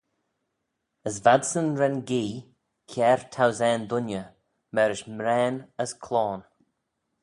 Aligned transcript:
As 1.09 1.15
v'adsyn 1.23 1.69
ren 1.79 1.95
gee, 2.09 2.35
kiare 2.89 3.27
thousane 3.33 3.85
dooinney, 3.89 4.25
marish 4.75 5.03
mraane 5.17 5.59
as 5.83 5.91
cloan. 6.03 6.41